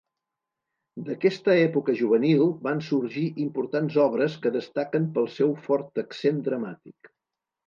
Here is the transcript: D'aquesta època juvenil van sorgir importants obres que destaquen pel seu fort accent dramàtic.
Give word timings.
D'aquesta 1.09 1.57
època 1.65 1.93
juvenil 1.99 2.41
van 2.69 2.81
sorgir 2.87 3.27
importants 3.43 3.99
obres 4.07 4.39
que 4.47 4.53
destaquen 4.57 5.07
pel 5.19 5.29
seu 5.37 5.53
fort 5.69 6.03
accent 6.07 6.43
dramàtic. 6.51 7.13